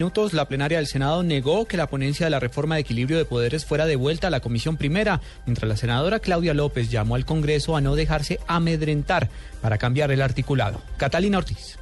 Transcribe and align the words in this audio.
Minutos, 0.00 0.32
la 0.32 0.48
plenaria 0.48 0.78
del 0.78 0.88
Senado 0.88 1.22
negó 1.22 1.66
que 1.66 1.76
la 1.76 1.86
ponencia 1.86 2.26
de 2.26 2.30
la 2.30 2.40
reforma 2.40 2.74
de 2.74 2.80
equilibrio 2.80 3.16
de 3.16 3.24
poderes 3.24 3.64
fuera 3.64 3.86
devuelta 3.86 4.26
a 4.26 4.30
la 4.30 4.40
Comisión 4.40 4.76
Primera, 4.76 5.20
mientras 5.46 5.68
la 5.68 5.76
senadora 5.76 6.18
Claudia 6.18 6.52
López 6.52 6.90
llamó 6.90 7.14
al 7.14 7.24
Congreso 7.24 7.76
a 7.76 7.80
no 7.80 7.94
dejarse 7.94 8.40
amedrentar 8.48 9.30
para 9.62 9.78
cambiar 9.78 10.10
el 10.10 10.20
articulado. 10.20 10.82
Catalina 10.96 11.38
Ortiz. 11.38 11.78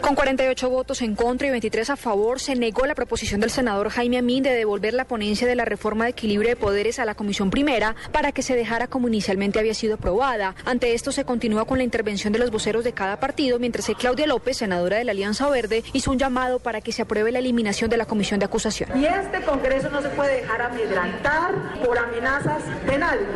Con 0.00 0.14
48 0.14 0.70
votos 0.70 1.02
en 1.02 1.14
contra 1.14 1.46
y 1.46 1.50
23 1.50 1.90
a 1.90 1.96
favor, 1.96 2.40
se 2.40 2.54
negó 2.56 2.86
la 2.86 2.94
proposición 2.94 3.40
del 3.40 3.50
senador 3.50 3.90
Jaime 3.90 4.16
Amín 4.16 4.42
de 4.42 4.50
devolver 4.50 4.94
la 4.94 5.04
ponencia 5.04 5.46
de 5.46 5.54
la 5.54 5.66
reforma 5.66 6.04
de 6.04 6.12
equilibrio 6.12 6.48
de 6.48 6.56
poderes 6.56 6.98
a 6.98 7.04
la 7.04 7.14
Comisión 7.14 7.50
Primera 7.50 7.94
para 8.10 8.32
que 8.32 8.42
se 8.42 8.56
dejara 8.56 8.86
como 8.86 9.08
inicialmente 9.08 9.58
había 9.58 9.74
sido 9.74 9.96
aprobada. 9.96 10.54
Ante 10.64 10.94
esto 10.94 11.12
se 11.12 11.24
continúa 11.24 11.66
con 11.66 11.78
la 11.78 11.84
intervención 11.84 12.32
de 12.32 12.38
los 12.38 12.50
voceros 12.50 12.82
de 12.82 12.92
cada 12.92 13.20
partido, 13.20 13.58
mientras 13.58 13.86
que 13.86 13.94
Claudia 13.94 14.26
López, 14.26 14.56
senadora 14.56 14.96
de 14.96 15.04
la 15.04 15.12
Alianza 15.12 15.48
Verde, 15.50 15.84
hizo 15.92 16.10
un 16.10 16.18
llamado 16.18 16.60
para 16.60 16.80
que 16.80 16.92
se 16.92 17.02
apruebe 17.02 17.30
la 17.30 17.40
eliminación 17.40 17.90
de 17.90 17.98
la 17.98 18.06
Comisión 18.06 18.40
de 18.40 18.46
Acusación. 18.46 18.90
Y 18.98 19.04
este 19.04 19.42
Congreso 19.42 19.90
no 19.90 20.00
se 20.00 20.08
puede 20.10 20.40
dejar 20.40 20.62
amedrantar 20.62 21.52
por 21.84 21.98
amenazas 21.98 22.62
de 22.86 22.96
nadie. 22.96 23.26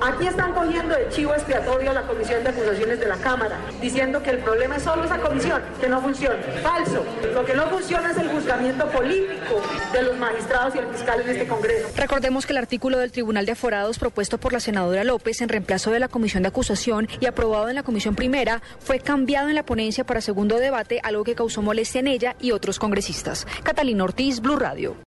Aquí 0.00 0.26
están 0.26 0.54
cogiendo 0.54 0.96
de 0.96 1.08
chivo 1.10 1.34
expiatorio 1.34 1.90
a 1.90 1.94
la 1.94 2.02
Comisión 2.02 2.42
de 2.42 2.50
Acusaciones 2.50 2.98
de 2.98 3.06
la 3.06 3.16
Cámara, 3.16 3.58
diciendo 3.82 4.22
que 4.22 4.30
el 4.30 4.38
problema 4.38 4.76
es 4.76 4.82
solo 4.84 5.04
esa 5.04 5.18
comisión, 5.18 5.62
que 5.80 5.88
no 5.88 6.00
funciona. 6.04 6.36
Falso. 6.62 7.04
Lo 7.32 7.44
que 7.44 7.54
no 7.54 7.66
funciona 7.68 8.10
es 8.10 8.18
el 8.18 8.28
juzgamiento 8.28 8.86
político 8.90 9.62
de 9.92 10.02
los 10.02 10.16
magistrados 10.18 10.74
y 10.74 10.78
el 10.78 10.86
fiscal 10.88 11.20
en 11.22 11.30
este 11.30 11.46
Congreso. 11.46 11.88
Recordemos 11.96 12.46
que 12.46 12.52
el 12.52 12.58
artículo 12.58 12.98
del 12.98 13.10
Tribunal 13.10 13.46
de 13.46 13.52
Aforados 13.52 13.98
propuesto 13.98 14.38
por 14.38 14.52
la 14.52 14.60
senadora 14.60 15.02
López 15.02 15.40
en 15.40 15.48
reemplazo 15.48 15.90
de 15.90 16.00
la 16.00 16.08
Comisión 16.08 16.42
de 16.42 16.50
Acusación 16.50 17.08
y 17.20 17.26
aprobado 17.26 17.68
en 17.68 17.74
la 17.74 17.82
Comisión 17.82 18.14
Primera 18.14 18.62
fue 18.78 19.00
cambiado 19.00 19.48
en 19.48 19.54
la 19.54 19.64
ponencia 19.64 20.04
para 20.04 20.20
segundo 20.20 20.58
debate, 20.58 21.00
algo 21.02 21.24
que 21.24 21.34
causó 21.34 21.62
molestia 21.62 22.00
en 22.00 22.08
ella 22.08 22.36
y 22.40 22.52
otros 22.52 22.78
congresistas. 22.78 23.46
Catalina 23.62 24.04
Ortiz, 24.04 24.40
Blue 24.40 24.56
Radio. 24.56 24.96